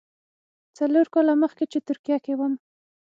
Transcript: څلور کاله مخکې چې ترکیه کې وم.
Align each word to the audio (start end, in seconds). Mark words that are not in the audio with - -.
څلور 0.77 1.05
کاله 1.13 1.33
مخکې 1.43 1.65
چې 1.71 1.79
ترکیه 1.87 2.17
کې 2.25 2.33
وم. 2.39 2.53